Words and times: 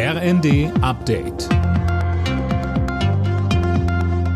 RND 0.00 0.70
Update. 0.80 1.48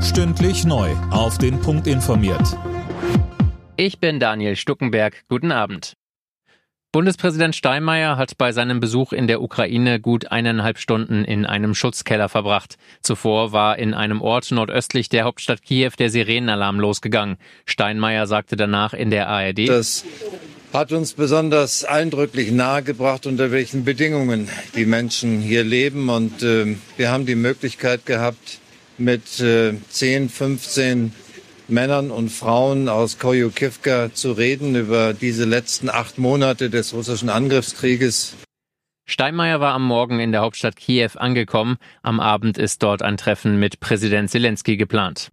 Stündlich 0.02 0.64
neu. 0.64 0.90
Auf 1.12 1.38
den 1.38 1.60
Punkt 1.60 1.86
informiert. 1.86 2.58
Ich 3.76 4.00
bin 4.00 4.18
Daniel 4.18 4.56
Stuckenberg. 4.56 5.22
Guten 5.28 5.52
Abend. 5.52 5.96
Bundespräsident 6.90 7.54
Steinmeier 7.54 8.16
hat 8.16 8.36
bei 8.38 8.50
seinem 8.50 8.80
Besuch 8.80 9.12
in 9.12 9.28
der 9.28 9.40
Ukraine 9.40 10.00
gut 10.00 10.32
eineinhalb 10.32 10.78
Stunden 10.78 11.24
in 11.24 11.46
einem 11.46 11.76
Schutzkeller 11.76 12.28
verbracht. 12.28 12.76
Zuvor 13.00 13.52
war 13.52 13.78
in 13.78 13.94
einem 13.94 14.20
Ort 14.20 14.50
nordöstlich 14.50 15.10
der 15.10 15.22
Hauptstadt 15.22 15.62
Kiew 15.62 15.92
der 15.96 16.10
Sirenenalarm 16.10 16.80
losgegangen. 16.80 17.36
Steinmeier 17.66 18.26
sagte 18.26 18.56
danach 18.56 18.94
in 18.94 19.10
der 19.10 19.28
ARD, 19.28 19.68
das 19.68 20.04
hat 20.72 20.92
uns 20.92 21.12
besonders 21.12 21.84
eindrücklich 21.84 22.50
nahegebracht, 22.50 23.26
unter 23.26 23.50
welchen 23.50 23.84
Bedingungen 23.84 24.48
die 24.74 24.86
Menschen 24.86 25.40
hier 25.40 25.64
leben. 25.64 26.08
Und 26.08 26.42
äh, 26.42 26.76
wir 26.96 27.10
haben 27.10 27.26
die 27.26 27.34
Möglichkeit 27.34 28.06
gehabt, 28.06 28.60
mit 28.98 29.40
äh, 29.40 29.74
10, 29.90 30.28
15 30.28 31.12
Männern 31.68 32.10
und 32.10 32.30
Frauen 32.30 32.88
aus 32.88 33.18
Koyukivka 33.18 34.12
zu 34.12 34.32
reden 34.32 34.74
über 34.74 35.14
diese 35.14 35.44
letzten 35.44 35.88
acht 35.88 36.18
Monate 36.18 36.70
des 36.70 36.92
russischen 36.92 37.28
Angriffskrieges. 37.28 38.34
Steinmeier 39.04 39.60
war 39.60 39.74
am 39.74 39.84
Morgen 39.84 40.20
in 40.20 40.32
der 40.32 40.42
Hauptstadt 40.42 40.76
Kiew 40.76 41.10
angekommen. 41.16 41.76
Am 42.02 42.20
Abend 42.20 42.56
ist 42.56 42.82
dort 42.82 43.02
ein 43.02 43.16
Treffen 43.16 43.58
mit 43.58 43.80
Präsident 43.80 44.30
Zelensky 44.30 44.76
geplant. 44.76 45.30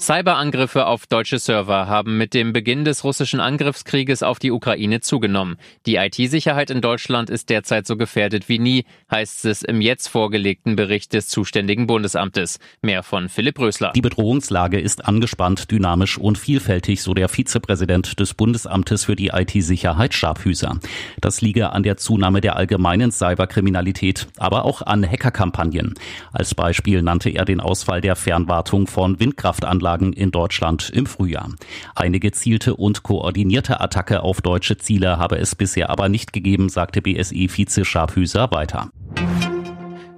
Cyberangriffe 0.00 0.86
auf 0.86 1.06
deutsche 1.06 1.38
Server 1.38 1.86
haben 1.86 2.16
mit 2.16 2.32
dem 2.32 2.54
Beginn 2.54 2.86
des 2.86 3.04
russischen 3.04 3.38
Angriffskrieges 3.38 4.22
auf 4.22 4.38
die 4.38 4.50
Ukraine 4.50 5.00
zugenommen. 5.00 5.58
Die 5.84 5.96
IT-Sicherheit 5.96 6.70
in 6.70 6.80
Deutschland 6.80 7.28
ist 7.28 7.50
derzeit 7.50 7.86
so 7.86 7.98
gefährdet 7.98 8.48
wie 8.48 8.58
nie, 8.58 8.84
heißt 9.10 9.44
es 9.44 9.60
im 9.60 9.82
jetzt 9.82 10.08
vorgelegten 10.08 10.74
Bericht 10.74 11.12
des 11.12 11.28
zuständigen 11.28 11.86
Bundesamtes. 11.86 12.60
Mehr 12.80 13.02
von 13.02 13.28
Philipp 13.28 13.58
Rösler. 13.58 13.92
Die 13.94 14.00
Bedrohungslage 14.00 14.80
ist 14.80 15.04
angespannt, 15.04 15.70
dynamisch 15.70 16.16
und 16.16 16.38
vielfältig, 16.38 17.02
so 17.02 17.12
der 17.12 17.28
Vizepräsident 17.28 18.18
des 18.20 18.32
Bundesamtes 18.32 19.04
für 19.04 19.16
die 19.16 19.28
IT-Sicherheit 19.34 20.14
Scharfhüser. 20.14 20.80
Das 21.20 21.42
liege 21.42 21.72
an 21.72 21.82
der 21.82 21.98
Zunahme 21.98 22.40
der 22.40 22.56
allgemeinen 22.56 23.12
Cyberkriminalität, 23.12 24.28
aber 24.38 24.64
auch 24.64 24.80
an 24.80 25.06
Hackerkampagnen. 25.06 25.92
Als 26.32 26.54
Beispiel 26.54 27.02
nannte 27.02 27.28
er 27.28 27.44
den 27.44 27.60
Ausfall 27.60 28.00
der 28.00 28.16
Fernwartung 28.16 28.86
von 28.86 29.20
Windkraftanlagen 29.20 29.89
Anlagen 29.90 30.12
in 30.12 30.30
Deutschland 30.30 30.90
im 30.90 31.06
Frühjahr. 31.06 31.50
Eine 31.94 32.20
gezielte 32.20 32.76
und 32.76 33.02
koordinierte 33.02 33.80
Attacke 33.80 34.22
auf 34.22 34.40
deutsche 34.40 34.76
Ziele 34.78 35.18
habe 35.18 35.38
es 35.38 35.54
bisher 35.56 35.90
aber 35.90 36.08
nicht 36.08 36.32
gegeben, 36.32 36.68
sagte 36.68 37.02
BSI-Vize 37.02 37.84
Scharfhüser 37.84 38.50
weiter. 38.52 38.90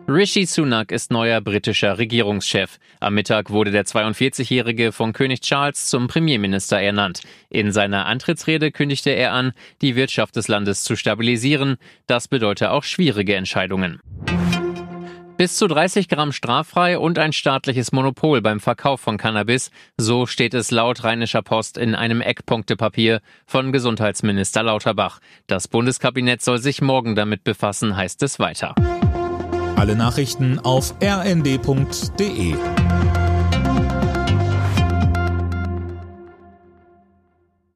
Rishi 0.09 0.45
Sunak 0.45 0.93
ist 0.93 1.11
neuer 1.11 1.41
britischer 1.41 1.97
Regierungschef. 1.97 2.79
Am 3.01 3.15
Mittag 3.15 3.51
wurde 3.51 3.71
der 3.71 3.87
42-Jährige 3.87 4.93
von 4.93 5.15
König 5.15 5.41
Charles 5.41 5.87
zum 5.87 6.09
Premierminister 6.09 6.79
ernannt. 6.79 7.21
In 7.49 7.73
seiner 7.73 8.05
Antrittsrede 8.07 8.73
kündigte 8.73 9.11
er 9.11 9.33
an, 9.33 9.53
die 9.81 9.97
Wirtschaft 9.97 10.37
des 10.37 10.49
Landes 10.49 10.83
zu 10.83 10.97
stabilisieren. 10.97 11.77
Das 12.07 12.29
bedeute 12.29 12.73
auch 12.73 12.83
schwierige 12.83 13.37
Entscheidungen. 13.37 14.01
Bis 15.37 15.57
zu 15.57 15.67
30 15.67 16.09
Gramm 16.09 16.33
straffrei 16.33 16.99
und 16.99 17.19
ein 17.19 17.33
staatliches 17.33 17.91
Monopol 17.93 18.41
beim 18.43 18.61
Verkauf 18.61 19.01
von 19.01 19.17
Cannabis, 19.17 19.71
so 19.97 20.27
steht 20.27 20.55
es 20.55 20.71
laut 20.71 21.03
Rheinischer 21.05 21.43
Post 21.43 21.79
in 21.79 21.95
einem 21.95 22.21
Eckpunktepapier 22.21 23.21
von 23.47 23.73
Gesundheitsminister 23.73 24.63
Lauterbach. 24.63 25.21
Das 25.47 25.69
Bundeskabinett 25.69 26.43
soll 26.43 26.59
sich 26.59 26.83
morgen 26.83 27.15
damit 27.17 27.45
befassen, 27.45 27.97
heißt 27.97 28.23
es 28.23 28.39
weiter. 28.39 28.75
Alle 29.77 29.97
Nachrichten 29.97 30.59
auf 30.61 30.95
rnd.de 31.03 32.55